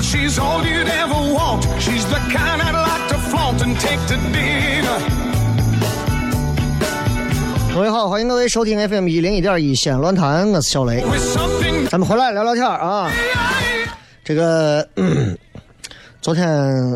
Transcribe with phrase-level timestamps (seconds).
[0.00, 1.62] Well, she's all you'd ever want.
[1.78, 4.98] She's the kind I'd like to flaunt and take to dinner.
[7.74, 11.04] 各位好，欢迎各位收听 FM 一零一点一西安论坛，我是小雷。
[11.90, 13.10] 咱们回来聊聊天啊。
[14.24, 15.36] 这个、嗯
[16.22, 16.48] 昨天，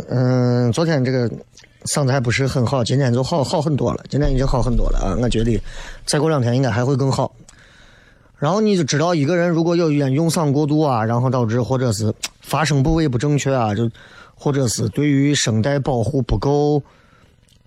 [0.09, 1.29] 嗯、昨天这个
[1.85, 5.15] 嗓子还不是很好，今天就好好很多了，今天已经好很多了啊。
[5.21, 5.63] 我觉得
[6.07, 7.31] 再过两天应该还会更好。
[8.39, 12.11] 然后你就知道，一个人如果有一点用嗓过度啊，然后导致或者是
[12.45, 13.91] 发声部位不正确啊，就
[14.35, 16.83] 或者是对于声带保护不够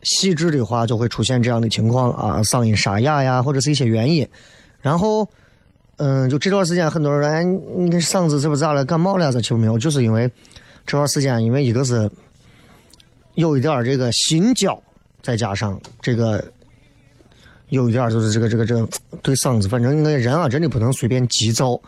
[0.04, 4.28] 细致的话，就会出现这样的情况啊，嗓音沙哑呀，或者是一些原因。
[4.80, 5.28] 然后，
[5.98, 8.86] 嗯，就这段时间，很多人说，哎，你嗓子是不是咋了？
[8.86, 9.32] 感冒了？
[9.32, 10.30] 这其实没有，就是因为
[10.86, 12.10] 这段时间，因为一个是
[13.34, 14.80] 有一点这个心焦，
[15.24, 16.44] 再加上这个
[17.70, 18.88] 有一点就是这个这个这个
[19.24, 21.80] 对嗓子，反正那人啊，真的不能随便急躁，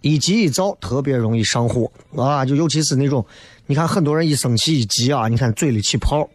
[0.00, 2.44] 一急一躁特别容易上火啊！
[2.44, 3.24] 就尤其是那种，
[3.66, 6.28] 你看很多人一生气一急啊，你看嘴里起泡，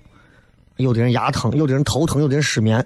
[0.78, 2.86] 有的人牙疼，有的人头疼，有的人失眠。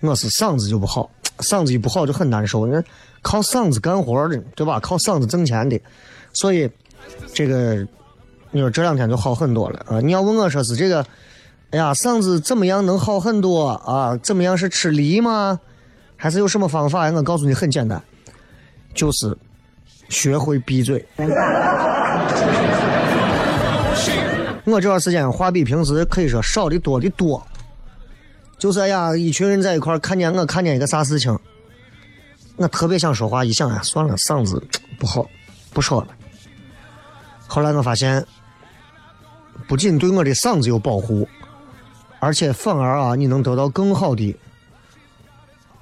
[0.00, 2.64] 我是嗓子就不好，嗓子一不好就很难受。
[2.66, 2.84] 人
[3.22, 4.80] 靠嗓子干活的，对吧？
[4.80, 5.78] 靠嗓子挣钱的，
[6.32, 6.70] 所以
[7.34, 7.86] 这个
[8.50, 10.00] 你说这两天就好很多了啊！
[10.00, 11.04] 你要问我说是这个，
[11.70, 14.16] 哎呀，嗓子怎么样能好很多啊？
[14.22, 15.60] 怎么样是吃梨吗？
[16.16, 17.10] 还是有什么方法？
[17.10, 18.02] 我告诉你，很简单，
[18.94, 19.36] 就是
[20.10, 21.02] 学会闭嘴。
[24.64, 27.44] 我这段时间话比平时可以说少的多的多，
[28.58, 31.36] 就是哎呀，一群人在一块儿看见我看见一个啥事情，
[32.56, 34.62] 我特别想说话，一想啊，算了，嗓子
[34.98, 35.26] 不好，
[35.72, 36.08] 不说了。
[37.48, 38.24] 后来我发现，
[39.66, 41.26] 不仅对我的嗓子有保护，
[42.20, 44.36] 而且反而啊，你能得到更好的，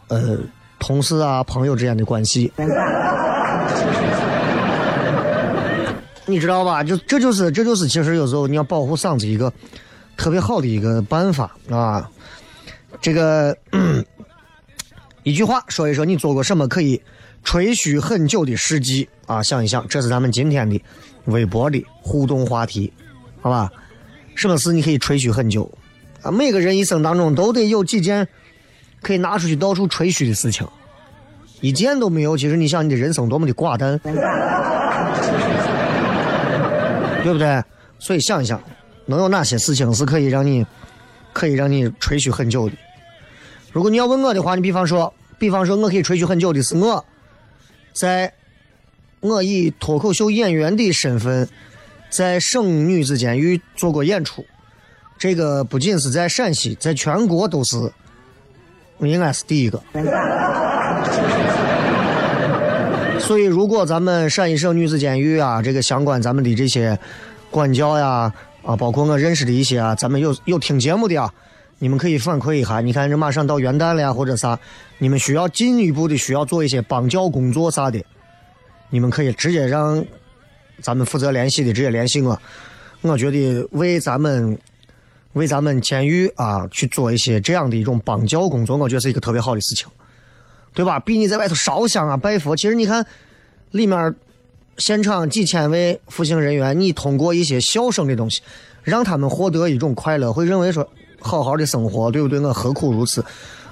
[0.08, 0.38] 呃，
[0.78, 2.50] 同事啊、朋友之间的关系。
[6.28, 6.84] 你知道吧？
[6.84, 9.50] 就这就是这就是，其实有时候你要保护嗓子一个
[10.14, 12.08] 特别好的一个办法啊。
[13.00, 13.56] 这个、
[15.22, 17.00] 一句话说一说，你做过什么可以
[17.44, 19.42] 吹嘘很久的事迹啊？
[19.42, 20.78] 想一想，这是咱们今天的
[21.24, 22.92] 微博的互动话题，
[23.40, 23.70] 好吧？
[24.34, 25.70] 什么事你可以吹嘘很久
[26.22, 26.30] 啊？
[26.30, 28.28] 每个人一生当中都得有几件
[29.00, 30.66] 可以拿出去到处吹嘘的事情，
[31.60, 33.98] 一件都没有，其实你想你的人生多么的寡淡。
[37.22, 37.62] 对不对？
[37.98, 38.62] 所以想一想，
[39.06, 40.64] 能有哪些事情是可以让你，
[41.32, 42.76] 可以让你吹嘘很久的？
[43.72, 47.04] 如果你要问我的话，你比方说，比方说，我可以吹嘘很久的是我，
[47.92, 48.32] 在
[49.20, 51.48] 我以脱口秀演员的身份，
[52.08, 54.44] 在省女子监狱做过演出。
[55.18, 57.92] 这个不仅是在陕西，在全国都是，
[59.00, 59.82] 应该是第一个。
[63.28, 66.98] 所以，如果咱们陕西省女子监狱啊，这个相关咱们的这些
[67.50, 68.32] 管教呀，
[68.62, 71.30] 啊，包括我认识的一些啊，咱们有有听节目的啊，
[71.78, 72.80] 你们可以反馈一下。
[72.80, 74.58] 你看，这马上到元旦了呀，或者啥，
[74.96, 78.02] 你们需要进一步的需要做一些帮教工作啥的，
[78.88, 80.02] 你们可以直接让
[80.80, 82.40] 咱们负责联系的直接联系我。
[83.02, 84.58] 我觉得为咱们
[85.34, 89.86] 为咱们监狱啊去做一些这样的一种帮教工作，我觉得是一个特别好的事情。
[90.74, 91.00] 对吧？
[91.00, 93.04] 比你在外头烧香啊、拜佛，其实你看
[93.72, 94.14] 里面
[94.76, 98.40] 现场几千位服刑人员，你通过一些笑声的东西，
[98.82, 100.88] 让他们获得一种快乐，会认为说
[101.20, 102.38] 好好的生活，对不对？
[102.38, 103.24] 我何苦如此，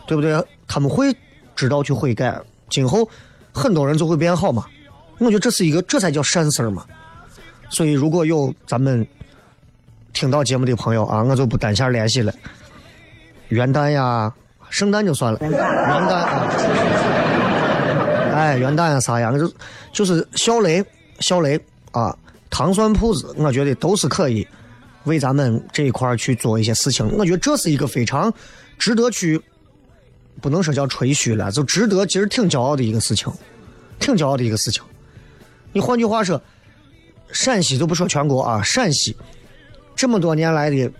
[0.06, 0.42] 对不对？
[0.66, 1.14] 他们会
[1.54, 3.08] 知道去悔改，今后
[3.52, 4.66] 很多人就会变好嘛。
[5.18, 6.84] 我觉得这是一个，这才叫善事儿嘛。
[7.70, 9.06] 所以如果有咱们
[10.12, 12.32] 听到节目的朋友啊，我就不单线联系了。
[13.48, 14.34] 元旦呀，
[14.76, 16.12] 圣诞就算了，元旦。
[16.12, 16.46] 啊，
[18.34, 19.50] 哎，元旦啊啥呀，就
[19.90, 20.84] 就是小雷，
[21.20, 21.58] 小雷
[21.92, 22.14] 啊，
[22.50, 24.46] 糖蒜铺子，我觉得都是可以
[25.04, 27.10] 为咱们这一块去做一些事情。
[27.16, 28.30] 我觉得这是一个非常
[28.76, 29.40] 值得去，
[30.42, 33.32] 不能说叫吹嘘了，就值得其实挺骄傲的一个事情，
[33.98, 34.82] 挺骄傲的一个事情。
[35.72, 36.38] 你换句话说，
[37.32, 39.16] 陕西就不说全国啊，陕西
[39.94, 40.92] 这么多年来的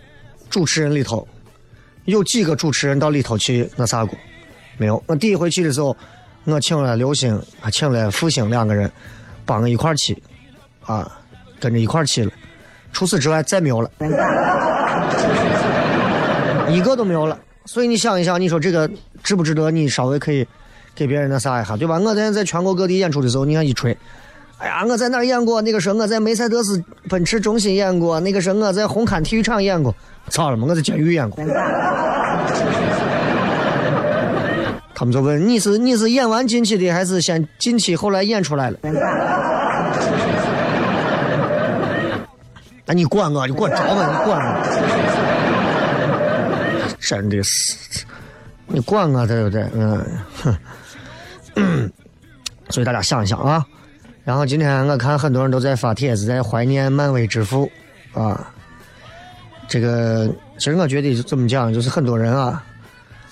[0.48, 1.28] 主持人里头，
[2.06, 4.18] 有几个主持人到里头去那啥过？
[4.78, 5.02] 没有。
[5.06, 5.96] 我第一回去的时候，
[6.44, 8.90] 我请了刘星，还请了复兴两个人，
[9.44, 10.16] 帮我一块儿去，
[10.84, 11.10] 啊，
[11.60, 12.30] 跟着一块儿去了。
[12.92, 13.90] 除此之外再没有了，
[16.70, 17.38] 一个都没有了。
[17.64, 18.88] 所以你想一想，你说这个
[19.22, 19.70] 值不值得？
[19.70, 20.46] 你稍微可以
[20.94, 21.98] 给别人那啥一下，对吧？
[21.98, 23.96] 我在在全国各地演出的时候，你看一吹。
[24.58, 25.60] 哎呀，我在哪儿演过？
[25.60, 29.94] 那个时候我在梅赛德斯奔驰中心演过，那个时候我在红磡体育场演过。
[30.28, 31.44] 咋了嘛，我在监狱演过。
[34.94, 38.78] 他们就问你是你是演完进去的，还是先进去后来演出来了？
[42.86, 43.46] 那你管我？
[43.46, 44.06] 你管着吗？
[44.06, 44.52] 你管我？
[47.00, 48.04] 真的是，
[48.66, 49.66] 你管我对不对？
[49.74, 50.04] 嗯，
[50.42, 50.56] 哼。
[52.70, 53.64] 所以大家想一想啊。
[54.24, 57.70] 然后今天我看很多人都在发帖子，在怀念漫威之父，
[58.12, 58.52] 啊，
[59.68, 60.28] 这个
[60.58, 62.64] 其实我觉得就这么讲，就是很多人啊，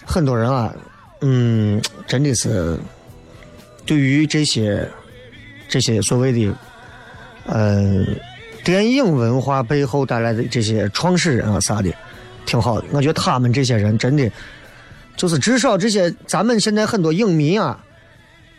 [0.05, 0.75] 很多人啊，
[1.21, 2.79] 嗯，真的是
[3.87, 4.89] 对于这些
[5.69, 6.55] 这些所谓的
[7.47, 8.07] 嗯
[8.65, 11.93] 电影文化背后带来的这些创始人啊啥的，
[12.47, 12.87] 挺好的。
[12.93, 14.31] 我觉得他们这些人真的
[15.17, 17.81] 就是至少这些咱们现在很多影迷啊。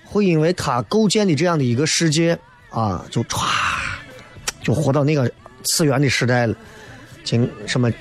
[0.07, 2.39] 会因为他构建的这样的一个世界
[2.69, 3.44] 啊，就歘，
[4.62, 5.30] 就活到那个
[5.63, 6.56] 次元的时代了。
[7.25, 7.92] 金什么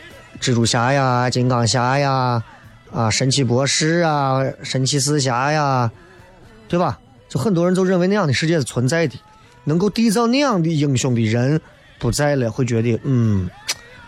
[0.40, 2.40] 蜘蛛侠呀、金刚侠呀、
[2.92, 5.90] 啊神奇博士啊、神奇四侠呀，
[6.68, 7.00] 对吧？
[7.28, 9.18] 就很多人都认为那样的世界是存在的，
[9.64, 11.60] 能够缔造那样的英雄的人
[11.98, 13.50] 不在了，会觉得嗯，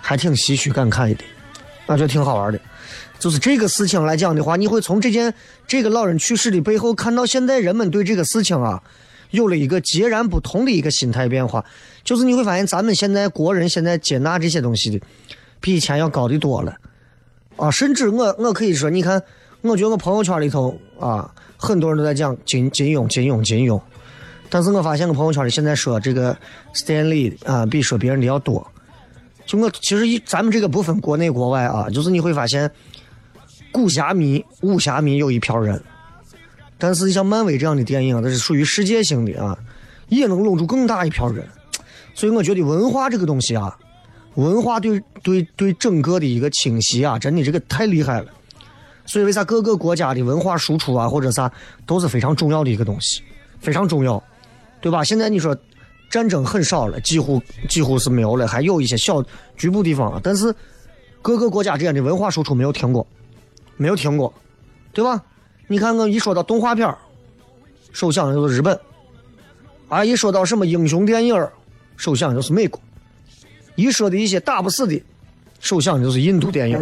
[0.01, 1.25] 还挺唏嘘感慨的，
[1.87, 2.61] 那就挺好玩的。
[3.19, 5.33] 就是这个事情来讲的话，你会从这件
[5.67, 8.81] 这个老人去世的背后看到，现在人们对这个事情啊，
[9.31, 11.65] 有了一个截然不同的一个心态变化。
[12.07, 14.99] 就是你会发现，咱们现在国人现在接纳这些东西的，
[15.61, 16.75] 比以前要高的多了
[17.57, 17.71] 啊！
[17.71, 19.23] 甚至我我可以说，你看，
[19.61, 23.79] 我觉得我朋友圈里头啊，很多人都在讲金金庸金庸金庸，
[24.49, 26.35] 但是我发现我朋友圈里现在说这个
[26.73, 28.67] Stanley 啊，比说别人的要多。
[29.45, 32.71] 就我其实一咱们这个不分国内国外啊，就是你会发现。
[33.75, 35.79] 武侠迷、武侠迷有一票人，
[36.79, 39.59] 但是像漫威这样的电影，它是属于世界性的啊，
[40.09, 41.47] 也能拢住更大一票人。
[42.17, 43.79] 所以我觉得文化这个东西啊，
[44.37, 48.33] 文化对对对整个的一个侵袭啊，真的这个太厉害了。
[49.05, 51.53] 所以为啥各个国家的文化输出啊，或者啥
[51.85, 53.23] 都是非常重要的一个东西，
[53.61, 54.21] 非常重要，
[54.81, 55.05] 对吧？
[55.05, 55.57] 现在你说
[56.11, 59.23] 战争很少了，几乎几乎是没有了，还有一些小
[59.57, 60.53] 局部地方，但是
[61.23, 63.07] 各个国家之间的文化输出没有停过。
[63.79, 64.33] 没有停过，
[64.95, 65.23] 对吧？
[65.67, 66.97] 你看，我一说到动画片
[67.93, 68.75] 首想的就是日本；
[69.91, 71.35] 啊，一说到什么英雄电影
[71.97, 72.81] 首相就是美国；
[73.75, 75.03] 一说的一些打不死的，
[75.61, 76.77] 首相就是印度电影。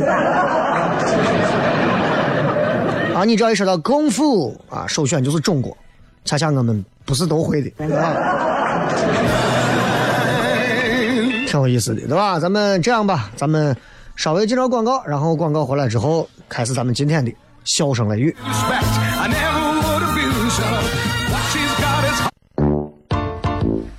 [3.15, 5.77] 啊，你只要一说到功夫啊，首选就是中国。
[6.25, 7.71] 恰恰我们不是都会的，
[11.47, 12.41] 挺有意思的，对吧？
[12.41, 13.77] 咱们这样吧，咱们。
[14.17, 18.37] 稍微介绍广告，然后广告回来之后，开始咱们今天的笑声雷雨。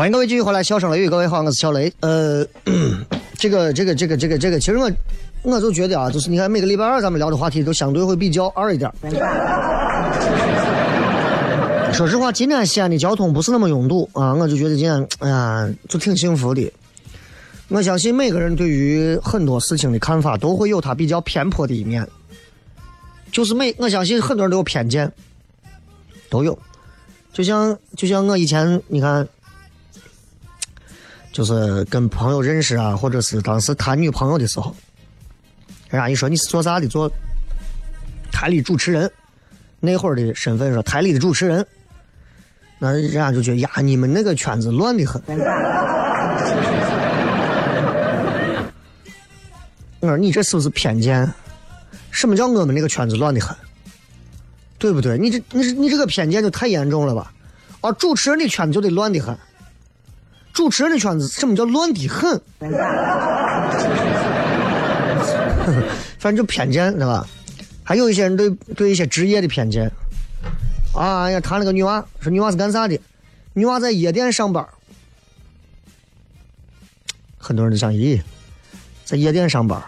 [0.00, 1.92] 欢迎各位继续回来，笑声雷雨，各位好，我是小雷。
[2.00, 2.42] 呃，
[3.36, 4.90] 这个这个这个这个这个，其实我
[5.42, 8.90] 我就觉得啊，就是你看每个礼拜二咱们聊的话题都相对会比较二一点。
[11.92, 16.72] 说实话，今天西安的交通不是那么拥堵啊，我就觉得今天哎呀，就挺幸福的。
[17.68, 22.08] 我相信每个人对于很多事情的看法都会有他比较偏颇的一面，
[23.30, 25.12] 就是每我相信很多人都有偏见，
[26.30, 26.58] 都有。
[27.34, 29.28] 就像就像我以前你看。
[31.32, 34.74] 就是跟朋友认识啊，或者是当时谈女朋友的时候，
[35.88, 36.88] 人家一说你是做啥的？
[36.88, 37.10] 做
[38.32, 39.10] 台里主持人。
[39.82, 41.66] 那会儿的身份说台里的主持人，
[42.78, 45.22] 那人家就觉得呀，你们那个圈子乱的很。
[50.00, 51.32] 我说你这是不是偏见？
[52.10, 53.56] 什么叫我们那个圈子乱的很？
[54.78, 55.16] 对不对？
[55.16, 57.32] 你这你这你这个偏见就太严重了吧？
[57.80, 59.34] 啊，主持人的圈子就得乱的很。
[60.60, 62.38] 主持人的圈子什么叫乱的很？
[66.18, 67.26] 反正就偏见，对吧？
[67.82, 69.90] 还有一些人对对一些职业的偏见。
[70.94, 73.00] 啊呀，谈了个女娃，说女娃是干啥的？
[73.54, 74.62] 女娃在夜店上班。
[77.38, 78.20] 很多人都想，咦，
[79.06, 79.82] 在夜店上班，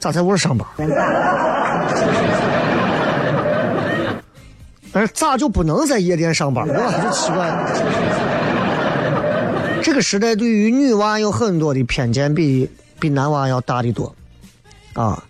[0.00, 0.66] 咋在屋上班？
[4.90, 6.66] 但 是咋就不能在夜店上班？
[6.66, 8.35] 哇，就奇怪了。
[9.86, 14.12] 这个时代对于女娃有很多的偏见，比比男娃要大的多，
[14.94, 15.22] 啊，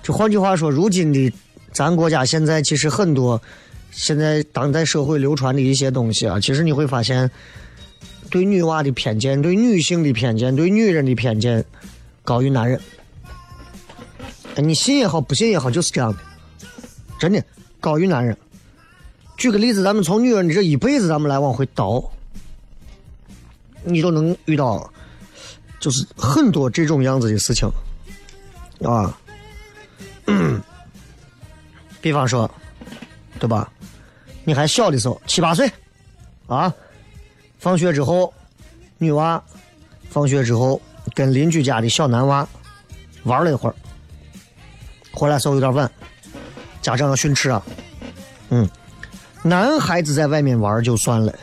[0.00, 1.32] 就换句话说，如今的
[1.72, 3.42] 咱国家现在其实很多，
[3.90, 7.28] 现在当代社会流传的一些东西啊，其实你会发现，
[8.30, 11.64] 对女娃的偏见、对女性的偏见、对女人的偏见
[12.22, 12.80] 高于男人。
[14.54, 16.18] 你信也好，不信也好，就是这样的，
[17.18, 17.42] 真的
[17.80, 18.36] 高于男人。
[19.36, 22.00] 举个例子，咱们从女人的这一辈子，咱们来往回倒。
[23.84, 24.92] 你都能遇到，
[25.78, 27.68] 就是很多这种样子的事情，
[28.84, 29.16] 啊，
[32.00, 32.50] 比方说，
[33.38, 33.70] 对吧？
[34.44, 35.70] 你还小的时候，七八岁，
[36.46, 36.72] 啊，
[37.58, 38.32] 放学之后，
[38.98, 39.42] 女娃
[40.08, 40.80] 放学之后
[41.14, 42.46] 跟邻居家的小男娃
[43.24, 43.74] 玩了一会儿，
[45.12, 45.90] 回来时候有点晚，
[46.82, 47.62] 家长要训斥啊，
[48.48, 48.68] 嗯，
[49.42, 51.34] 男孩子在外面玩就算了，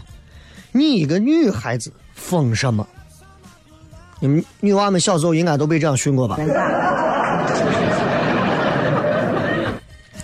[0.71, 1.91] 你一个女孩子。
[2.17, 2.85] 疯什么？
[4.19, 6.35] 你们女娃们小时候应该都被这样训过吧？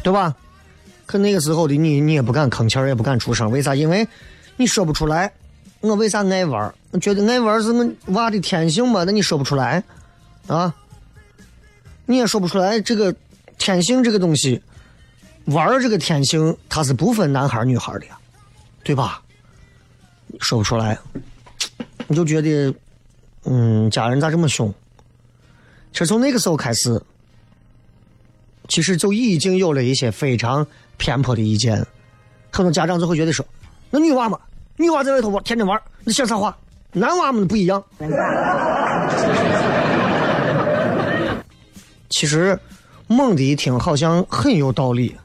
[0.01, 0.35] 对吧？
[1.05, 3.75] 可那个时候的你，你也不敢吭气儿，也不敢出声，为啥？
[3.75, 4.05] 因为
[4.57, 5.31] 你说不出来。
[5.79, 6.73] 我为啥爱玩？
[6.99, 9.03] 觉得爱玩是我娃的天性嘛？
[9.03, 9.83] 那你说不出来
[10.47, 10.73] 啊？
[12.05, 13.13] 你也说不出来这个
[13.57, 14.61] 天性这个东西，
[15.45, 18.17] 玩这个天性它是不分男孩女孩的呀，
[18.83, 19.21] 对吧？
[20.39, 20.97] 说不出来。
[22.07, 22.73] 你就觉得，
[23.45, 24.73] 嗯，家人咋这么凶？
[25.91, 27.01] 其实从那个时候开始，
[28.67, 30.65] 其实就已经有了一些非常
[30.97, 31.85] 偏颇的意见。
[32.51, 33.45] 很多家长就会觉得说
[33.91, 34.39] ：“那女娃嘛，
[34.77, 36.57] 女娃在外头玩，天天玩，你像啥话？
[36.91, 37.83] 男娃们不一样。”
[42.09, 42.59] 其实
[43.07, 45.15] 猛的一听，好像很有道理，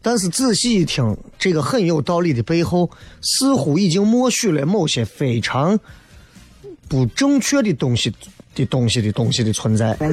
[0.00, 2.90] 但是仔细一听，这个很有道理的背后，
[3.20, 5.78] 似乎已经默许了某些非常。
[6.88, 8.14] 不正确的东西
[8.54, 9.96] 的东西的东西的存在。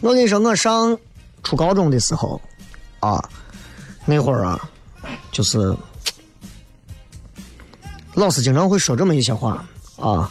[0.00, 0.96] 我跟你说，我上
[1.42, 2.40] 初高中的时候，
[3.00, 3.22] 啊，
[4.04, 4.70] 那会儿啊，
[5.32, 5.74] 就是
[8.14, 9.64] 老师经常会说这么一些话
[9.98, 10.30] 啊，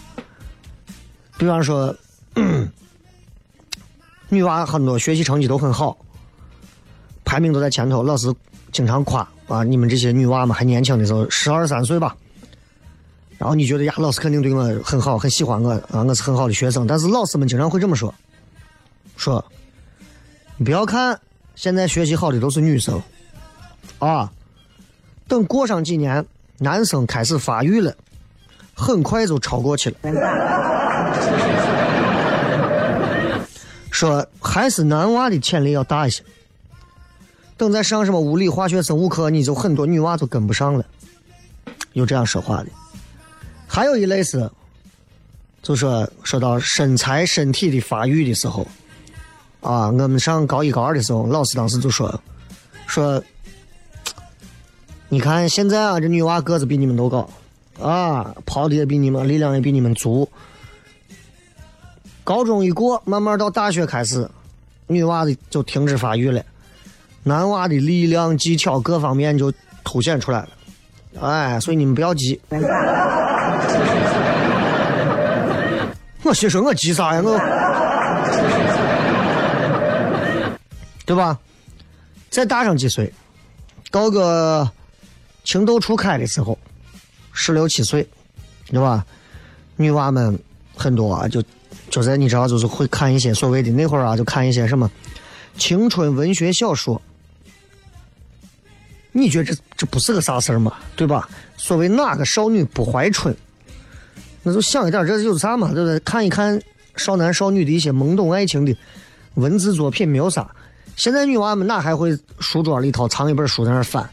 [1.38, 1.94] 比方说，
[4.30, 5.98] 女娃很多学习成绩都很好，
[7.26, 8.34] 排名都在前头，老师
[8.72, 12.16] 经常夸啊，你们这些女娃们还年轻的时候，十二三岁吧。
[13.38, 16.88] 然后你觉得呀，老师肯定对我很好，很喜欢我啊，我是很好的学生。
[16.88, 18.14] 但是老师们经常会这么说，
[19.18, 19.44] 说
[20.58, 21.20] 你不要看
[21.54, 23.02] 现在学习好的都是女生，
[24.00, 24.32] 啊，
[25.28, 26.26] 等过上几年，
[26.58, 27.94] 男生开始发育了，
[28.74, 29.98] 很快就超过去了。
[33.92, 36.24] 说还是男娃的潜力要大一些。
[37.58, 40.86] 等再上什么物理、化学、生物课，你就很多女娃都跟不上了。
[41.94, 42.68] 有这样说话的。
[43.68, 44.50] 还有一类是，
[45.62, 48.68] 就说说到身材、身体的发育的时候，
[49.62, 52.22] 啊，我们上高一、高二的时候，老师当时就说
[52.88, 53.24] 说，
[55.10, 57.30] 你看现在啊，这女娃个子比你们都高，
[57.82, 60.30] 啊，跑的也比你们，力量也比你们足。
[62.24, 64.30] 高中一过，慢慢到大学开始，
[64.88, 66.44] 女娃的就停止发育了，
[67.28, 69.52] 男娃的力量、技巧各方面就
[69.84, 70.50] 凸显出来了。
[71.20, 72.40] 哎，所以你们不要急。
[76.22, 77.22] 我心说，我急啥呀？
[77.24, 77.36] 我，
[81.04, 81.40] 对吧？
[82.30, 83.12] 再大上几岁，
[83.90, 84.70] 到个
[85.44, 86.56] 情窦初开的时候，
[87.34, 88.08] 十六七岁，
[88.68, 89.04] 对吧？
[89.78, 90.38] 女娃们
[90.76, 91.44] 很多啊，就
[91.90, 94.88] 就在你知道，就是会看一些所谓的那会儿啊，就看一些什么
[95.58, 97.02] 青春文学小说。
[99.18, 100.74] 你觉得这这不是个啥事儿吗？
[100.98, 101.30] 对吧？
[101.56, 103.34] 所谓哪个少女不怀春？
[104.44, 105.72] 那就想一点，这有啥嘛？
[105.74, 105.98] 对不对？
[106.02, 106.62] 看一看
[106.98, 108.76] 少男少女的一些懵懂爱情的
[109.36, 110.46] 文字作品，没有啥。
[110.98, 114.08] 现在女娃们哪还会书桌里头藏一本书在那翻，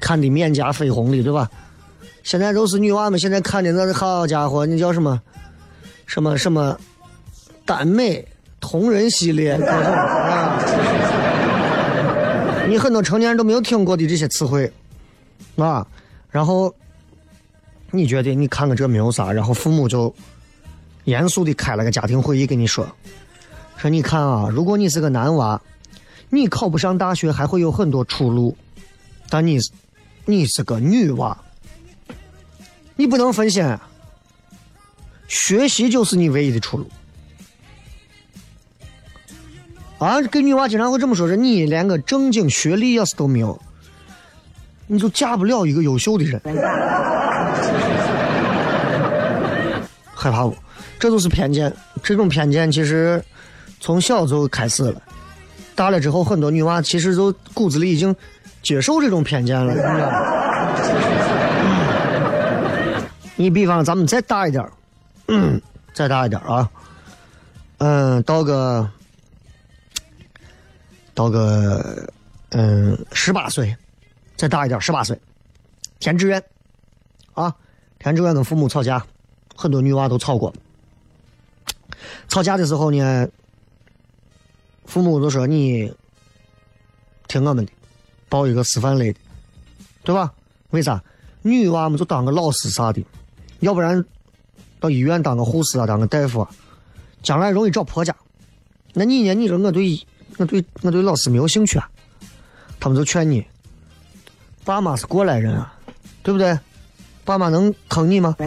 [0.00, 1.48] 看的面颊绯红的，对吧？
[2.24, 5.22] 现在都是女娃们现在看的那好家伙，那叫什么
[6.04, 6.76] 什么什么
[7.64, 8.26] 耽美
[8.60, 9.56] 同人系列！
[12.78, 14.72] 很多成年人都没有听过的这些词汇，
[15.56, 15.86] 啊，
[16.30, 16.74] 然后
[17.90, 20.14] 你觉得你看看这没有啥，然后父母就
[21.04, 22.86] 严肃的开了个家庭会议跟你说，
[23.76, 25.60] 说你看啊，如果你是个男娃，
[26.30, 28.56] 你考不上大学还会有很多出路，
[29.30, 29.58] 但你
[30.26, 31.36] 你是个女娃，
[32.96, 33.76] 你不能分心，
[35.26, 36.86] 学习就是你唯一的出路。
[39.98, 43.60] 啊，跟女娃经常会这么说：说你连个正经学历要是都没有，
[44.86, 46.40] 你就嫁不了一个优秀的人。
[50.14, 50.56] 害怕不？
[51.00, 51.74] 这都是偏见。
[52.02, 53.20] 这种偏见其实
[53.80, 55.02] 从小就开始了，
[55.74, 58.14] 大了之后很多女娃其实都骨子里已经
[58.62, 59.74] 接受这种偏见了。
[63.34, 64.64] 你比方咱们再大一点
[65.26, 65.60] 嗯，
[65.92, 66.70] 再大一点啊，
[67.78, 68.88] 嗯，到个。
[71.18, 72.08] 到个
[72.50, 73.76] 嗯十八岁，
[74.36, 75.20] 再大一点十八岁，
[75.98, 76.40] 填志愿
[77.34, 77.52] 啊，
[77.98, 79.04] 填志愿跟父母吵架，
[79.56, 80.54] 很多女娃都吵过。
[82.28, 83.28] 吵架的时候呢，
[84.84, 85.92] 父母就说你
[87.26, 87.72] 听我们的，
[88.28, 89.18] 报一个师范类的，
[90.04, 90.32] 对吧？
[90.70, 91.02] 为啥？
[91.42, 93.04] 女娃们就当个老师啥的，
[93.58, 94.04] 要不然
[94.78, 96.50] 到医院当个护士啊，当个大夫啊，
[97.24, 98.14] 将来容易找婆家。
[98.92, 99.34] 那你呢？
[99.34, 100.00] 你说我对？
[100.38, 101.88] 我对我对老师没有兴趣啊，
[102.80, 103.44] 他们就劝你，
[104.64, 105.74] 爸妈是过来人啊，
[106.22, 106.58] 对不对？
[107.24, 108.34] 爸妈能坑你吗？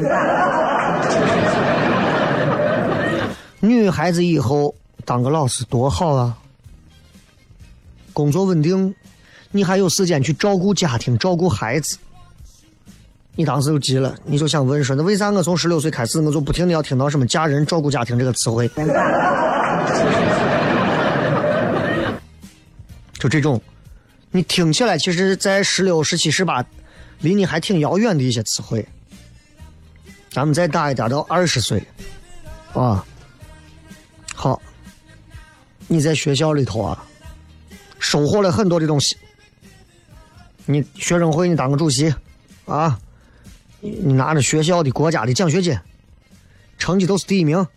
[3.59, 4.73] 女孩子以后
[5.05, 6.35] 当个老师多好啊，
[8.11, 8.95] 工作稳定，
[9.51, 11.97] 你还有时间去照顾家庭、照顾孩子。
[13.35, 18.67] 你当时就急了，你就想问说，那为啥我从十六岁开始，我就不停的要听到什么嫁人、照顾家庭这个词汇？
[23.21, 23.61] 就这种，
[24.31, 26.65] 你听起来其实，在十六、十七、十八，
[27.19, 28.83] 离你还挺遥远的一些词汇。
[30.31, 31.85] 咱们再大一点，到二十岁，
[32.73, 33.05] 啊，
[34.33, 34.59] 好，
[35.87, 37.05] 你在学校里头啊，
[37.99, 39.15] 收获了很多的东西。
[40.65, 42.11] 你学生会你当个主席，
[42.65, 42.99] 啊，
[43.81, 45.77] 你你拿着学校的、国家的奖学金，
[46.79, 47.67] 成绩都是第一名。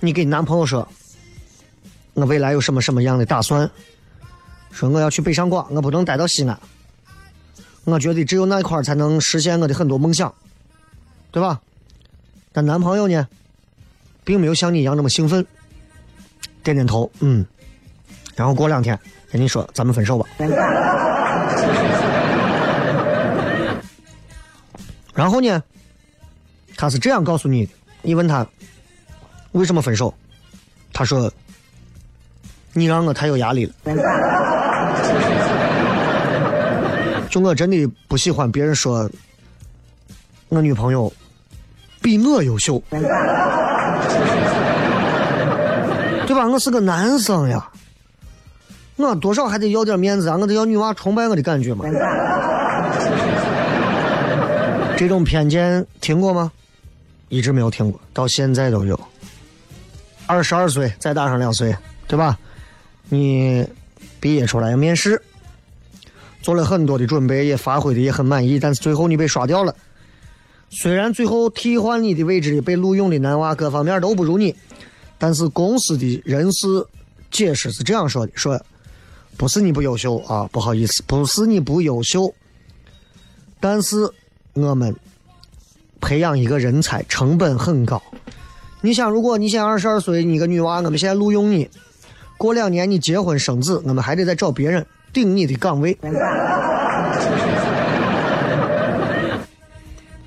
[0.00, 0.86] 你给你男朋友说。
[2.16, 3.70] 我未来有什么什么样的打算？
[4.72, 6.58] 说我要去北上广，我不能待到西安。
[7.84, 10.34] 我觉得只有那一块才能实现我的很多梦想，
[11.30, 11.60] 对吧？
[12.52, 13.28] 但男朋友呢，
[14.24, 15.46] 并没有像你一样那么兴奋，
[16.62, 17.44] 点点头，嗯。
[18.34, 18.98] 然后过两天
[19.30, 20.26] 跟你说，咱们分手吧。
[25.12, 25.62] 然后呢，
[26.76, 27.72] 他是这样告诉你的。
[28.00, 28.46] 你问他
[29.52, 30.14] 为什么分手，
[30.94, 31.30] 他说。
[32.78, 33.72] 你让我太有压力了。
[37.30, 39.10] 就我真的不喜欢别人说
[40.48, 41.12] 我女朋友
[42.00, 43.00] 比我优秀，对
[46.34, 46.46] 吧？
[46.46, 47.68] 我是个男生呀，
[48.96, 51.84] 我多少还得要点面子啊，我得要女娃崇拜我的感觉嘛。
[54.96, 56.52] 这种偏见听过吗？
[57.28, 58.98] 一直没有听过，到现在都有。
[60.26, 62.38] 二十二岁再大上两岁，对吧？
[63.08, 63.66] 你
[64.20, 65.20] 毕业出来要面试，
[66.42, 69.74] 做了很多的准备，也发挥的也很满意，但是最后你被刷掉了。
[70.70, 74.54] 虽然最后替换你的位置的被录用的男娃各方面都不如你，
[75.16, 76.66] 但是公司的人事
[77.30, 78.60] 解释是这样说的：说
[79.36, 82.34] 不是你不优秀啊，不好意思，不是你不优秀，
[83.60, 84.10] 但是
[84.54, 84.94] 我们
[86.00, 88.02] 培养一个人才成本很高。
[88.80, 91.68] 你想，如果你现在二十二岁，你个女娃，我们现在录用你，
[92.36, 95.96] 过两年你结婚生子，我们还得再找别人顶你的岗位。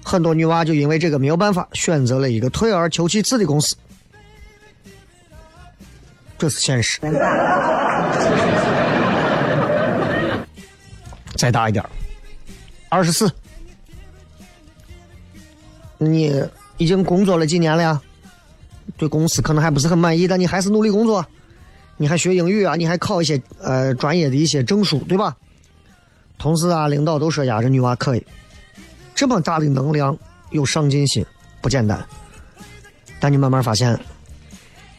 [0.03, 3.75] 很多女娃就因为这个没有办法，选择了一个退而求其次的公司，
[6.37, 6.99] 这是现实。
[11.35, 11.85] 再大一点，
[12.89, 13.31] 二十四，
[15.99, 16.43] 你
[16.77, 18.01] 已经工作了几年了呀？
[18.97, 21.23] 对公司可能还不是很满意，但你还是努力工作，
[22.01, 25.35] 你还学英语啊，你还考一些呃专业的一些证书，对吧？
[26.37, 28.25] 同事啊，领导都说呀，这女娃可以。
[29.13, 30.17] 这么大的能量，
[30.51, 31.25] 有上进心，
[31.59, 32.01] 不简单。
[33.19, 33.99] 但你慢慢发现，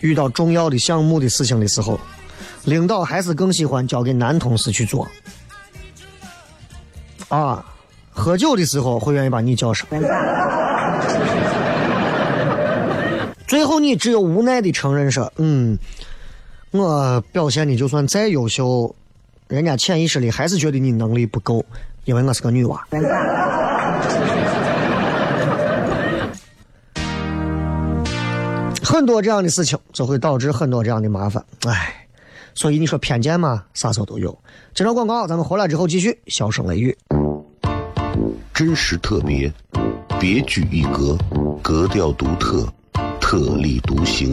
[0.00, 1.98] 遇到重要的项目的事情的时候，
[2.64, 5.08] 领导还是更喜欢交给男同事去做。
[7.30, 7.64] 啊，
[8.10, 9.88] 喝酒的时候会愿意把你叫上，
[13.46, 15.78] 最后你只有无奈的承认说：“嗯，
[16.72, 18.94] 我表现的就算再优秀，
[19.48, 21.64] 人家潜意识里还是觉得你能力不够，
[22.04, 22.86] 因为我是个女娃。
[28.82, 31.44] ”很多这样的事情，就会导致很多这样的麻烦。
[31.64, 32.06] 唉，
[32.54, 34.36] 所以你说偏见嘛，啥时候都有。
[34.74, 36.16] 这条广告，咱们回来之后继续。
[36.26, 36.96] 笑声雷雨，
[38.52, 39.52] 真实特别，
[40.20, 41.16] 别具一格，
[41.62, 42.68] 格调独特，
[43.20, 44.32] 特立独行，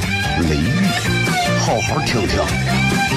[0.49, 0.71] 雷雨，
[1.59, 3.10] 好好听听。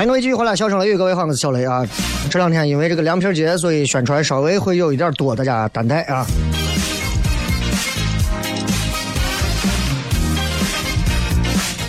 [0.00, 1.86] 欢迎各位继续回来，笑声雷雨，各位好，我是小雷啊。
[2.30, 6.26] 这两天因为这个凉皮节，所以宣传稍微会有一点多，大家担待啊。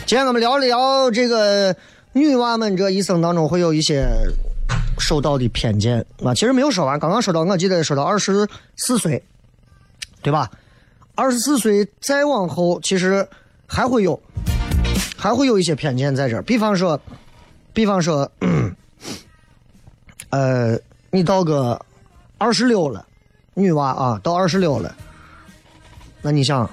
[0.05, 1.73] 今天我们聊了聊这个
[2.11, 4.05] 女娃们这一生当中会有一些
[4.99, 6.33] 受到的偏见啊。
[6.33, 8.45] 其实没有说完，刚刚说到，我记得说到二十
[8.75, 9.23] 四岁，
[10.21, 10.51] 对吧？
[11.15, 13.25] 二十四岁再往后，其实
[13.65, 14.21] 还会有，
[15.15, 16.41] 还会有一些偏见在这儿。
[16.41, 16.99] 比方说，
[17.73, 18.29] 比方说，
[20.29, 20.77] 呃，
[21.09, 21.79] 你到个
[22.37, 23.05] 二十六了，
[23.53, 24.95] 女娃啊，到二十六了，
[26.21, 26.69] 那你想，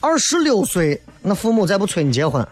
[0.00, 2.46] 二十六岁，那父母再不催你结婚，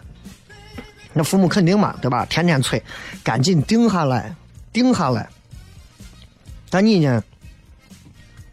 [1.13, 2.27] 那父母肯定嘛，对吧？
[2.27, 2.83] 天天催，
[3.25, 4.35] 赶紧定下来，
[4.73, 5.29] 定下来。
[6.71, 7.23] 但你呢？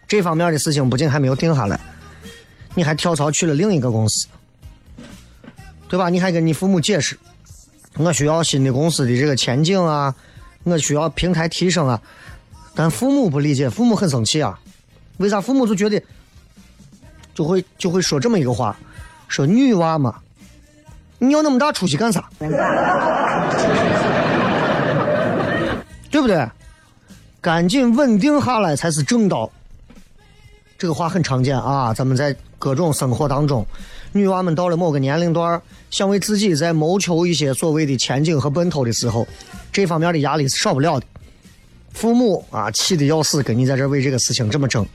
[0.08, 1.80] 这方面的事情不仅还没有定下来，
[2.74, 4.28] 你还跳槽去了另一个公司，
[5.88, 6.10] 对吧？
[6.10, 7.16] 你还跟你父母解释，
[8.00, 10.16] 我需要新的公司的这个前景啊，
[10.64, 12.02] 我需要平台提升啊。
[12.74, 14.58] 但父母不理解，父母很生气啊。
[15.18, 15.42] 为啥？
[15.42, 16.02] 父母就觉得
[17.36, 18.74] 就会就会说这么一个话，
[19.28, 20.16] 说女娃嘛，
[21.18, 22.24] 你要那么大出息干啥？
[26.10, 26.50] 对不对？
[27.42, 29.52] 赶紧稳定下来才是正道。
[30.78, 33.66] 这个话很常见啊，咱们在各种生活当中，
[34.14, 39.28] 女娃们到了某个年龄段，想为自己在谋求一些所谓的前景和奔头的时候，
[39.72, 41.06] 这方面的压力是少不了的。
[41.92, 44.86] 父母啊气得要死，跟你在这为这个事情这么争，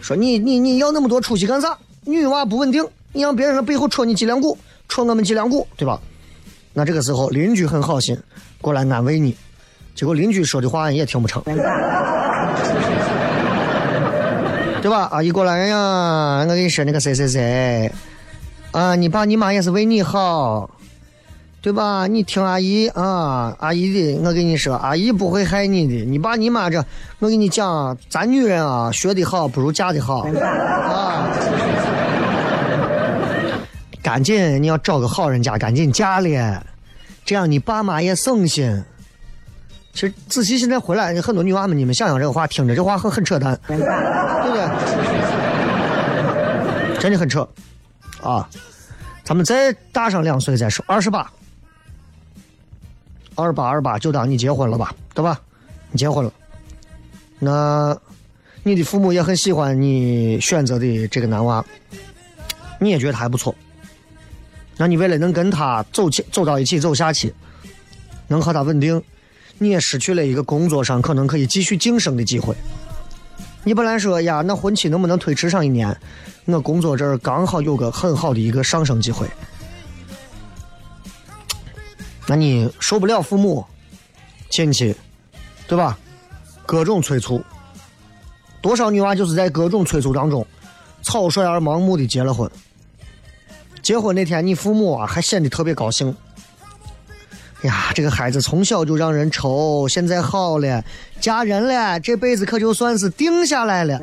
[0.00, 1.76] 说你你你要那么多出息干啥？
[2.04, 4.56] 女娃不稳定，你让别人在背后戳你脊梁骨，
[4.88, 6.00] 戳我们脊梁骨，对吧？
[6.72, 8.16] 那这个时候邻居很好心
[8.60, 9.36] 过来安慰你，
[9.94, 11.42] 结果邻居说的话你也听不成，
[14.80, 15.08] 对吧？
[15.10, 17.92] 阿姨过来，哎呀，我跟你说那个谁谁谁，
[18.72, 20.70] 啊，你爸你妈也是为你好，
[21.62, 22.06] 对吧？
[22.06, 26.04] 你听阿姨啊，阿姨的，我跟你说，阿姨不会害你的。
[26.04, 26.84] 你爸你妈这，
[27.18, 31.28] 我跟你讲，咱女人啊，学的好不如嫁的好啊。
[34.02, 36.62] 赶紧，你要找个好人家，赶紧嫁了，
[37.24, 38.84] 这样你爸妈也省心。
[39.92, 44.62] 其实仔细现在回来，很多女娃们，你们想想这个话，听着这话很很扯淡，对不对？
[47.00, 47.48] 真的很扯
[48.22, 48.48] 啊！
[49.24, 51.30] 咱们再大上两岁再说，二十八，
[53.34, 55.38] 二八二八就当你结婚了吧，对吧？
[55.90, 56.32] 你结婚了，
[57.38, 57.98] 那
[58.62, 61.64] 你的父母也很喜欢你选择的这个男娃，
[62.80, 63.54] 你也觉得他还不错。
[64.76, 67.34] 那你为了能跟他走起走到一起走下去，
[68.28, 69.02] 能和他稳定，
[69.58, 72.54] 你也失去了一个工作上可能可以继续晋升的机会。
[73.68, 75.94] 你本来说呀，那婚期能不能推迟上一年？
[76.46, 79.28] 我工作这儿刚好有个很好的一个上升机会。
[82.26, 83.62] 那你受不了父母、
[84.48, 84.96] 亲戚，
[85.66, 85.98] 对吧？
[86.64, 87.44] 各种催促，
[88.62, 90.46] 多少女娃就是在各种催促当中，
[91.02, 92.50] 草率而盲目的结了婚。
[93.82, 96.16] 结婚那天，你父母啊还显得特别高兴。
[97.62, 100.84] 呀，这个孩子从小就让人愁，现在好了，
[101.20, 104.00] 嫁人了，这辈子可就算是定下来了。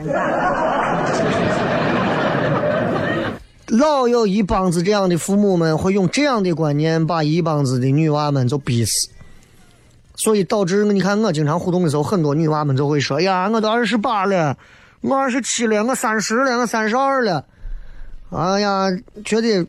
[3.67, 9.09] 老有一帮子这样的父母们会用这样的观念把一帮子的女娃们就逼死，
[10.15, 14.55] 所以导致你看我经常互动的时候，很多女娃们就会说：“呀，我都二十八了，
[15.01, 17.43] 我二十七了，我三十了，我三十二了。”
[18.31, 18.87] 哎呀，
[19.23, 19.65] 觉得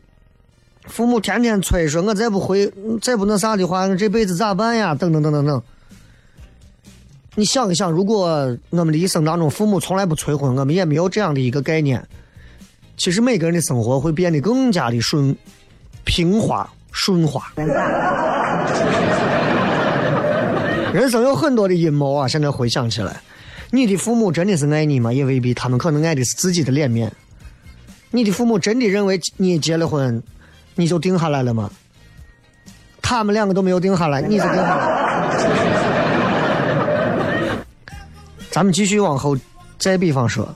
[0.87, 2.71] 父母天天催说，我再不回，
[3.01, 4.95] 再不那啥的话，这辈子咋办呀？
[4.95, 5.61] 等等等等等。
[7.35, 12.03] 你想一想，如果我们的一生当中父母从来不催婚，我们也没有这样的一个概念，
[12.97, 15.35] 其实每个人的生活会变得更加的顺、
[16.03, 17.43] 平滑、顺滑。
[20.93, 22.27] 人生有很多的阴谋啊！
[22.27, 23.21] 现在回想起来，
[23.69, 25.13] 你的父母真的是爱你吗？
[25.13, 27.11] 也未必，他们可能爱的是自己的脸面。
[28.09, 30.23] 你的父母真的认为你结了婚，
[30.77, 31.69] 你就定下来了吗？
[33.01, 34.97] 他们两个都没有定下来，你就定下来。
[38.51, 39.37] 咱们继续往后，
[39.77, 40.47] 再比方说，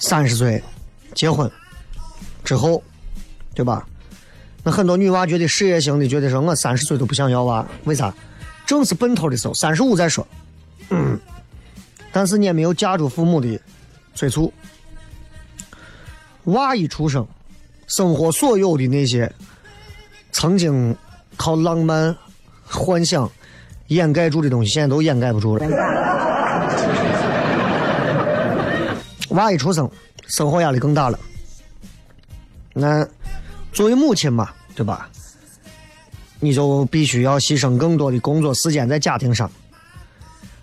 [0.00, 0.62] 三十岁
[1.14, 1.50] 结婚
[2.44, 2.82] 之后，
[3.54, 3.86] 对吧？
[4.62, 8.12] 那很多女娃觉得事业型的，觉得说我三十岁都不想要娃，为啥？
[8.66, 10.26] 正是奔头的时候，三十五再说。
[10.90, 11.18] 嗯，
[12.12, 13.58] 但是你也没有架住父母的
[14.14, 14.52] 催促。
[16.44, 17.26] 娃一出生，
[17.88, 19.30] 生活所有的那些
[20.30, 20.96] 曾经
[21.36, 22.16] 靠浪漫
[22.64, 23.28] 幻想
[23.88, 25.66] 掩盖住的东西，现在都掩盖不住了。
[29.30, 29.90] 娃一出生，
[30.26, 31.18] 生活压力更大了。
[32.72, 33.06] 那
[33.72, 35.10] 作为母亲嘛，对吧？
[36.40, 39.50] 你就必须要牺牲更多的工作时间在家庭上。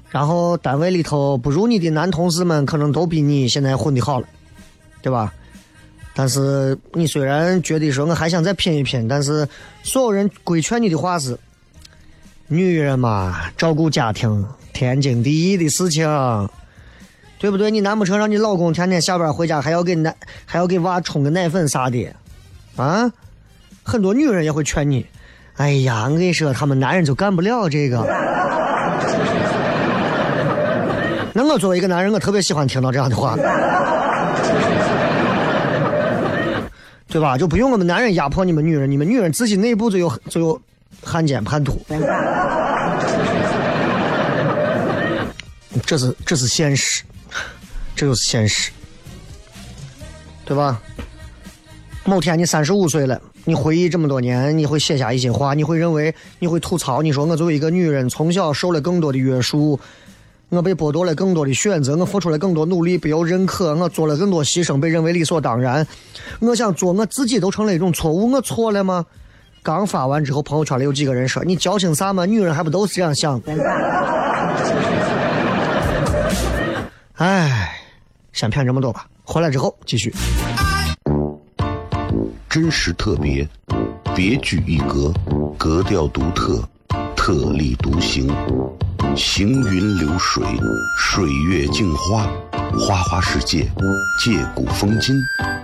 [0.10, 4.28] 然后单位里头不如你的男同事们，可能都比你现在混的好了，
[5.02, 5.34] 对吧？
[6.18, 9.46] 但是你虽然觉得说我还想再拼一拼，但是
[9.84, 11.38] 所有人规劝你的话是：
[12.48, 16.08] 女人嘛，照顾家庭天经地义的事情，
[17.38, 17.70] 对不对？
[17.70, 22.08] 你难不成让你老公天天下班回家还要给奶还要给娃冲个奶粉啥的？
[22.78, 23.12] 啊？
[23.84, 25.06] 很多女人也会劝你：
[25.58, 27.98] 哎呀，我跟你说，他们男人就干不了这个。
[31.34, 33.36] 那我作为一个男人，我特别喜欢听到这样的话。
[37.16, 37.38] 对吧？
[37.38, 40.62] 就不用我们男人压迫你们女人，你们女人自己内部就有就有
[41.02, 41.80] 汉奸叛徒。
[45.86, 47.04] 这是这是现实，
[47.96, 48.70] 这就是现实，
[50.44, 50.82] 对吧？
[52.04, 59.80] 某天你三十五岁了，你回忆这么多年，你会写下一些话，你会认为，你会吐槽，你说我作为一个女人，从小受了更多的约束。
[60.50, 65.86] 我被剥夺了更多的选择，我付出了更多努力，不被认可，我做了更多牺牲，被认为理所当然。
[66.40, 69.06] 我想做我自己都成了一种错误，我错了吗？
[69.64, 72.26] 刚发完之后，朋友圈里有几个人说：“你矫情啥嘛？
[72.26, 73.42] 女人还不都是这样想？”
[77.18, 77.72] 哎，
[78.32, 80.14] 先骗这么多吧，回来之后继续。
[82.48, 83.48] 真实特别，
[84.16, 85.12] 别具一格，
[85.58, 86.64] 格调独特。
[87.26, 88.28] 特立独行，
[89.18, 90.44] 行云流水，
[90.96, 92.28] 水月镜花，
[92.78, 93.68] 花花世界，
[94.24, 95.16] 借古风今，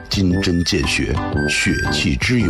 [0.10, 1.16] 金针见血，
[1.48, 2.50] 血气之勇，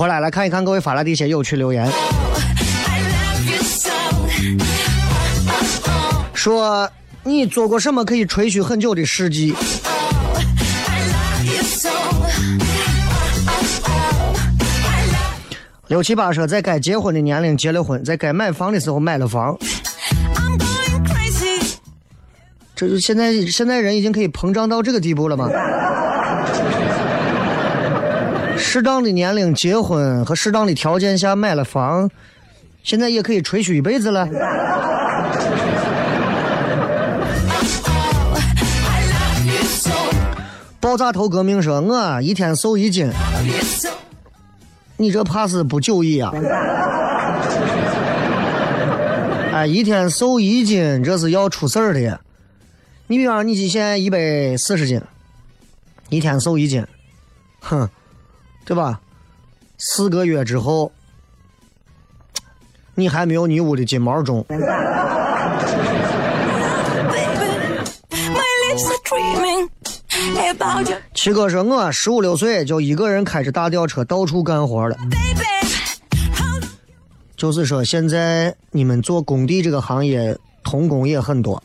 [0.00, 1.86] 回来来看一看各位法拉第一些有趣留言，
[6.32, 6.90] 说
[7.22, 9.54] 你做过什么可以吹嘘很久的事迹？
[15.88, 19.54] 六七八说在该结婚的年龄结了婚，在该买房的时候买了房。
[22.74, 25.50] 这就现在现在人已经可以膨胀到这个地步了吗？
[28.72, 32.08] 适当的年龄结婚和适当的条件下买了房，
[32.84, 34.28] 现在也可以吹嘘一辈子了。
[40.78, 43.10] 爆炸头革命说，我一天瘦一斤，
[44.96, 46.32] 你这怕是不久矣啊！
[49.52, 52.20] 哎，一天瘦一斤，这是要出事儿的。
[53.08, 55.02] 你比方，你现在一百四十斤，
[56.08, 56.86] 一天瘦一斤，
[57.58, 57.90] 哼，
[58.64, 59.00] 对吧？
[59.78, 60.92] 四个月之后，
[62.94, 64.44] 你还没有你屋的金毛重。
[71.14, 74.96] 七哥说，我十五六岁就一个人开着大吊车到处干活了。
[77.36, 81.62] 就是说，现在你们做工地这个行业，童工也很多，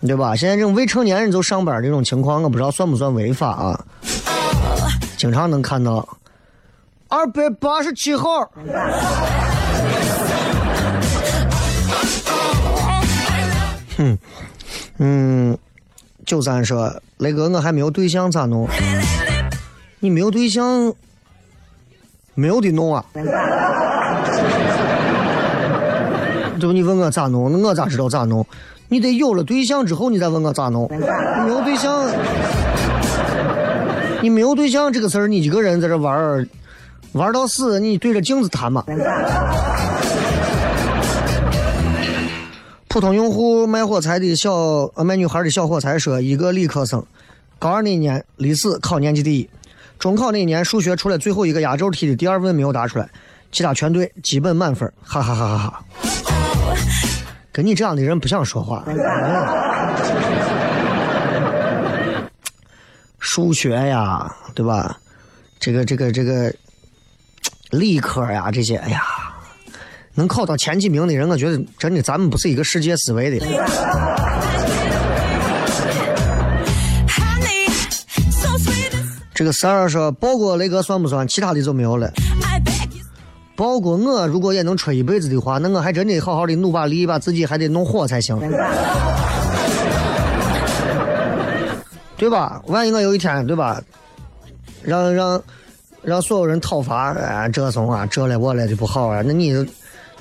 [0.00, 0.34] 对吧？
[0.34, 3.84] 现在这种未成年人就上班这种情况，我不知道算不算违法啊？
[5.16, 6.08] 经常能看到
[7.08, 8.50] 二百八十七号，
[13.98, 14.18] 哼，
[14.98, 15.58] 嗯，
[16.24, 18.66] 九三说，雷哥，我还没有对象咋弄？
[19.98, 20.94] 你没有对象，
[22.34, 23.04] 没有的弄啊。
[26.60, 26.72] 对不？
[26.72, 28.46] 你问我咋弄，那我咋知道咋弄？
[28.88, 30.88] 你得有了对象之后，你再问我咋弄。
[30.92, 32.08] 你没有对象，
[34.20, 36.46] 你没有对象这个事儿，你一个人在这玩儿，
[37.12, 38.84] 玩到死，你对着镜子谈嘛。
[42.88, 44.52] 普通用户卖火柴的小
[44.96, 47.00] 呃卖女孩的小火柴说，一个理科生，
[47.60, 49.48] 高二那年历史考年级第一，
[50.00, 53.08] 中考那年数学出了最后一个压轴题的第二问没有答出来，
[53.52, 55.84] 其他全对，基本满分，哈哈哈哈哈。
[57.52, 58.84] 跟你这样的人不想说话。
[63.18, 64.96] 数学呀，对吧？
[65.60, 66.52] 这个这个这个
[67.70, 69.02] 理科呀，这些，哎呀，
[70.14, 73.46] 能考到前几名的人，我觉得真的咱们不是一个世界思维的。
[79.34, 81.26] 这个三儿说包括雷哥算不算？
[81.28, 82.10] 其他的就没有了。
[83.60, 88.40] 包括我，如果也能吹一辈子的话，那我还真得好好的努把力，把自己还得弄火才行，
[92.16, 92.62] 对吧？
[92.68, 93.78] 万一我有一天，对吧，
[94.82, 95.42] 让让
[96.00, 99.54] 让所有人讨伐，哎，这怂啊，这来我来的不好啊，那你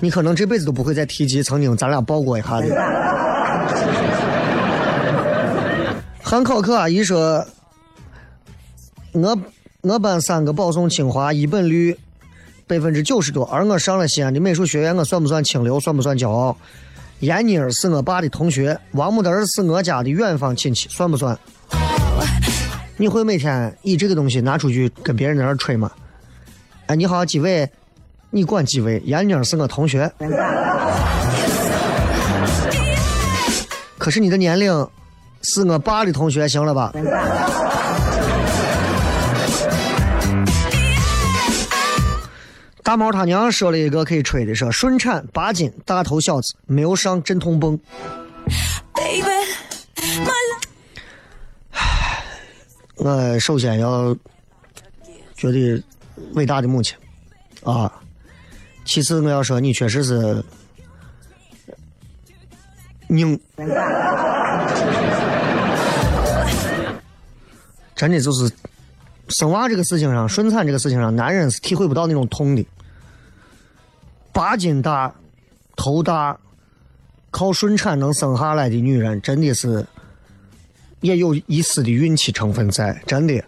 [0.01, 2.67] 你可能这辈子都不会再提及曾经咱俩抱过一下的。
[6.21, 7.45] 韩考克阿姨说，
[9.13, 9.39] 我
[9.79, 11.97] 我班三个保送清华，一本率
[12.69, 15.79] 百分之九十多，而我上了西安的美术学院，我算不算清流？
[15.79, 16.55] 算不算骄傲？
[17.21, 21.35] 闫妮儿是我爸的同学，王木德是我家的远房亲戚，算不算？
[22.95, 25.89] 你会每天以这个东西拿出去跟别人在那吹吗？
[26.85, 27.67] 哎，你好，几位？
[28.29, 29.01] 你管几位？
[29.07, 30.11] 闫妮儿是我同学。
[33.97, 34.87] 可是你的年龄
[35.41, 36.93] 是我爸的同学，行了吧？
[42.89, 47.79] 大毛他娘说了一个可以吹的，说顺产八斤大头小子没有上镇痛泵。
[48.95, 50.39] Love.
[52.95, 54.17] 我首先要
[55.35, 55.79] 觉得
[56.33, 56.97] 伟大的母亲
[57.63, 57.93] 啊，
[58.85, 60.43] 其次我要说你确实是
[63.05, 63.39] 拧，
[67.95, 68.51] 真的就是
[69.27, 72.65] 生娃这个事情上，顺产这个事情上，男人是体会不到那种痛的。
[74.31, 75.13] 八斤大、
[75.75, 76.37] 头大，
[77.31, 79.85] 靠顺产能生下来的女人，真的是。
[81.01, 83.41] 也有一丝的运气成分在，真的，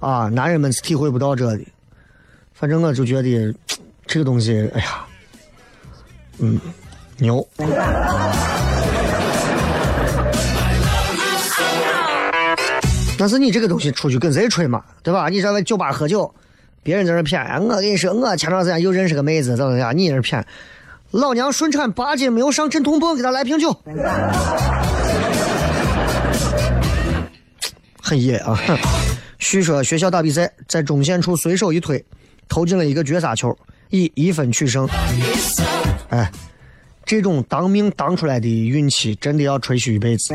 [0.00, 1.60] 啊，男人们是体会不到这的。
[2.54, 3.54] 反正我就觉得
[4.08, 5.06] 这个东西，哎呀，
[6.38, 6.58] 嗯，
[7.18, 7.46] 牛。
[13.18, 15.28] 但是你这个东西出去跟谁吹嘛，对吧？
[15.28, 16.34] 你在外酒吧喝酒，
[16.82, 19.96] 别人在那骗，我跟你说，我前段时间又认识个妹子，怎么怎么样？
[19.96, 20.44] 你在那骗，
[21.10, 23.76] 老娘顺产八斤没有上镇痛泵，给他来瓶酒。
[28.02, 28.58] 很野啊！
[29.38, 32.04] 据说学校打比赛，在中线处随手一推，
[32.48, 33.56] 投进了一个绝杀球，
[33.90, 34.88] 以一分取胜。
[36.08, 36.30] 哎，
[37.04, 40.34] 这种当命当出来的运气，真的要吹嘘一辈子。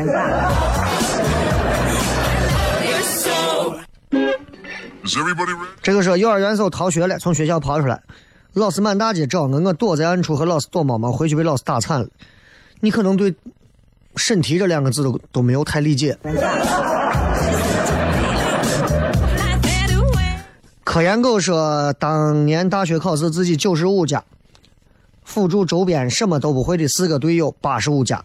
[5.82, 8.00] 这个时候，幼儿园时候逃学了，从学校跑出来，
[8.54, 12.08] 老师满大街找我，我躲在暗处和老师躲猫猫，回去被老师打惨了。
[12.80, 13.34] 你可能对
[14.16, 16.18] “审题”这两个字都都没有太理解。
[20.84, 24.22] 科研狗说，当年大学考试自己九十五加，
[25.24, 28.24] 辅助周边什么都不会的四个队友八十五加，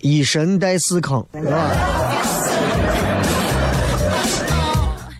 [0.00, 2.05] 一神带四坑，是吧？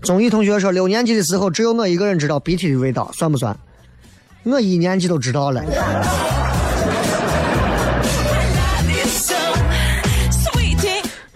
[0.06, 3.56] 综艺同学说，六年级的时候只有我一个人知道鼻涕的味道，算不算？
[4.44, 5.60] 我一年级都知道了。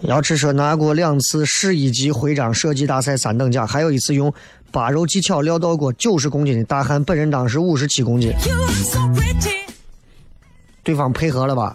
[0.02, 4.32] 姚迟说拿过两次市一级徽章设计大赛三等奖，还有一次用
[4.70, 9.62] 扒肉技巧撂倒过九十公斤的大汉，本人当时五十七公斤，You are so pretty.
[10.84, 11.74] 对方配合了吧？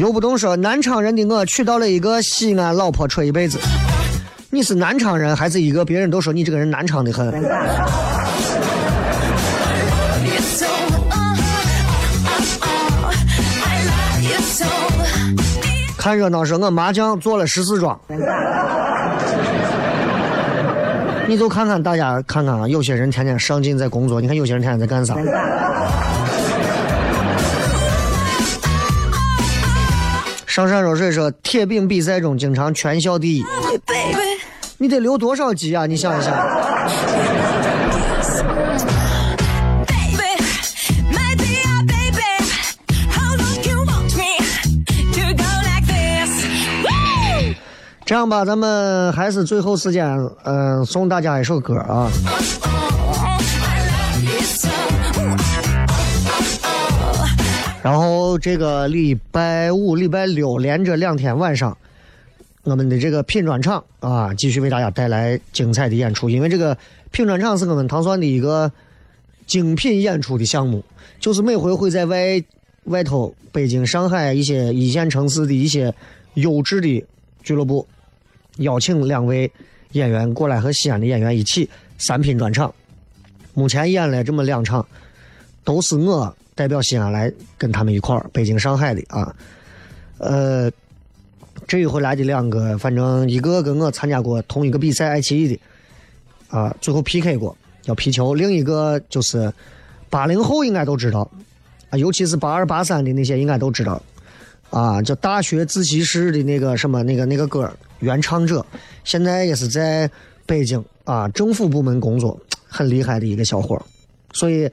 [0.00, 3.58] 游不动说南昌人的我娶到了一个西安老婆，吹一辈子。
[4.48, 7.30] 你是南昌人，还是一个别人都说你这个人南昌的很？
[15.98, 18.00] 看热闹说我麻将做了十四庄。
[21.28, 25.14] 你就看看大家看看啊，有些人天天上进在工作，你看有些人天天在干啥？
[30.50, 33.44] 上善若水说，铁饼比赛中经常全校第一，
[34.78, 35.86] 你得留多少级啊？
[35.86, 36.34] 你想一想，
[48.04, 50.04] 这样吧，咱们还是最后时间，
[50.42, 52.10] 嗯、送大家一首歌啊。
[58.38, 61.76] 这个礼拜五、礼拜六连着两天晚上，
[62.64, 66.28] 我们的这个品专场啊，继续为大家带来精彩的演出。
[66.28, 66.76] 因为这个
[67.10, 68.70] 品专场是我们唐蒜的一个
[69.46, 70.84] 精品演出的项目，
[71.18, 72.42] 就是每回会在外
[72.84, 75.94] 外头北京、上海一些一线城市的一些
[76.34, 77.04] 优质的
[77.42, 77.86] 俱乐部，
[78.58, 79.50] 邀请两位
[79.92, 81.68] 演员过来和西安的演员一起
[81.98, 82.72] 三品专场。
[83.54, 84.86] 目前演了这么两场，
[85.64, 89.34] 都是我代表西安来跟他们一块儿，北京、上海的啊。
[90.18, 90.70] 呃，
[91.66, 95.60] 这一回来的两个，反正一个跟我参加过同一个比赛，爱奇艺的。
[96.48, 99.52] 啊，最后 PK 过要皮球；另一个就是
[100.10, 101.30] 八零后应该都知道。
[101.90, 104.02] 啊，尤其是八二八三的那些应该都知道。
[104.70, 108.64] 啊，叫大学自习室的那个什么那个那个歌原唱者，
[109.04, 110.10] 现在也是在
[110.46, 112.38] 北京啊政府部门工作，
[112.68, 113.82] 很厉害的一个小伙儿。
[114.32, 114.70] 所以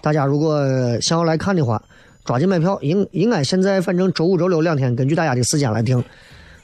[0.00, 0.60] 大家如果
[1.00, 1.82] 想要来看的话，
[2.24, 6.02] 抓紧买票，应应该现在反正周五、周六两天，根据大家的时间来定。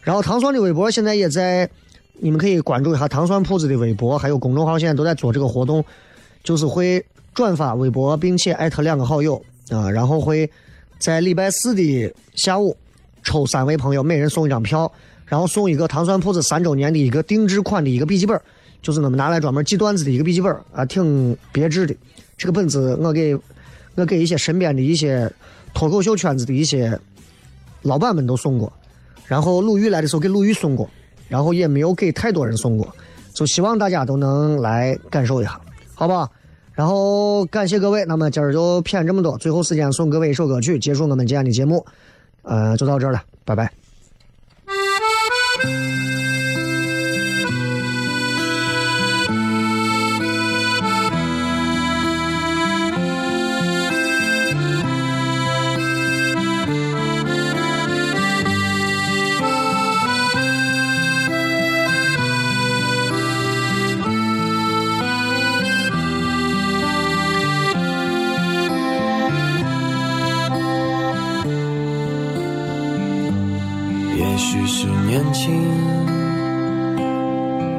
[0.02, 1.68] 然后糖蒜的微博现在也在，
[2.20, 5.84] 你们可以关注一下糖蒜铺子的微博，还有公众号，现在都在做这个活动，
[6.42, 10.48] 就是会转发微博，并且艾特两个好友啊，然后会
[10.98, 12.76] 在礼拜四的下午
[13.22, 14.92] 抽三位朋友，每人送一张票，
[15.24, 18.38] 然后送一个糖蒜铺子三周年的一个定制款的一个笔记本，
[18.82, 21.96] 就是我们拿来专门记段子的一个笔记本啊，挺别致的。
[22.36, 23.36] 这个本子我给
[23.94, 25.30] 我给一些身边的一些
[25.72, 26.98] 脱口秀圈子的一些
[27.82, 28.72] 老板们都送过，
[29.26, 30.88] 然后鲁豫来的时候给鲁豫送过，
[31.28, 32.94] 然后也没有给太多人送过，
[33.32, 35.60] 就希望大家都能来感受一下，
[35.94, 36.28] 好吧？
[36.72, 41.86] 然后感谢各位，那么今儿就骗这么多，最后时间送各位一首歌曲，结束我们今天的节目，
[42.42, 43.83] 呃，就到这儿了，拜拜。
[74.34, 75.54] 也许是年轻，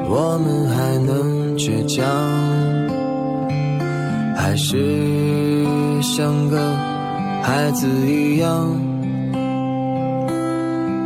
[0.08, 2.02] 我们还能倔强，
[4.34, 4.74] 还是
[6.00, 6.58] 像个
[7.42, 8.74] 孩子一样，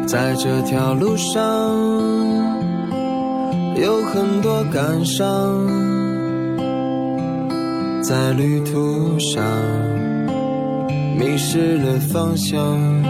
[0.07, 1.43] 在这条路上
[3.75, 5.67] 有很多感伤，
[8.01, 9.43] 在旅途上
[11.19, 13.10] 迷失了方向。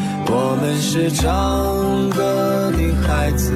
[0.33, 3.51] 我们是唱歌的孩子，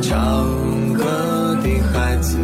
[0.00, 0.48] 唱
[0.94, 2.38] 歌的孩子，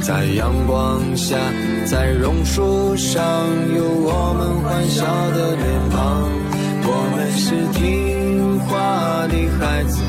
[0.00, 1.36] 在阳光下，
[1.84, 3.24] 在榕树上，
[3.74, 6.30] 有我们欢笑的脸庞。
[6.86, 10.00] 我们是听话的孩子，